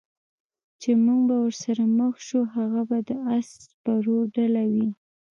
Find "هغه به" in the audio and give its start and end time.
2.55-2.97